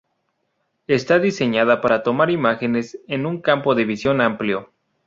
Está 0.87 1.19
diseñada 1.19 1.79
para 1.79 2.01
tomar 2.01 2.31
imágenes 2.31 2.99
en 3.07 3.27
un 3.27 3.39
campo 3.39 3.75
de 3.75 3.85
visión 3.85 4.19
amplio. 4.19 4.73